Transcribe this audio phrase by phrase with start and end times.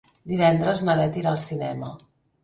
[0.29, 1.91] Divendres na Beth irà al cinema.